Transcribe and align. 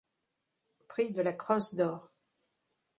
Prix 0.87 1.11
de 1.13 1.21
la 1.21 1.31
crosse 1.33 1.75
d'or. 1.75 2.11